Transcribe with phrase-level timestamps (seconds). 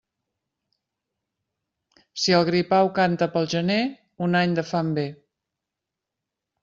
[2.21, 3.79] Si el gripau canta pel gener,
[4.29, 5.09] un any de fam ve.